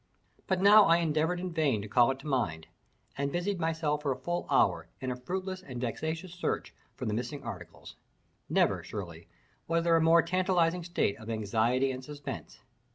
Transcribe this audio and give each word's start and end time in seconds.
But 0.47 0.61
now 0.63 0.85
I 0.85 0.97
endeavored 0.97 1.39
in 1.39 1.51
vain 1.53 1.79
to 1.83 1.87
call 1.87 2.09
it 2.09 2.17
to 2.21 2.25
mind, 2.27 2.65
and 3.15 3.31
busied 3.31 3.59
myself 3.59 4.01
for 4.01 4.11
a 4.11 4.17
full 4.17 4.47
hour 4.49 4.87
in 4.99 5.11
a 5.11 5.15
fruitless 5.15 5.61
and 5.61 5.79
vexatious 5.79 6.33
search 6.33 6.73
for 6.95 7.05
the 7.05 7.13
missing 7.13 7.43
articles; 7.43 7.97
never, 8.49 8.81
surely, 8.83 9.27
was 9.67 9.83
there 9.83 9.95
a 9.97 10.01
more 10.01 10.23
tantalizing 10.23 10.83
state 10.83 11.19
of 11.19 11.29
anxiety 11.29 11.91
and 11.91 12.03
suspense. 12.03 12.61